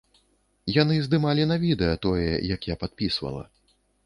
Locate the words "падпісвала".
2.87-3.43